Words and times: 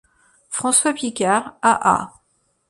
François 0.49 0.93
Picard 0.95 1.59
a.a. 1.61 2.11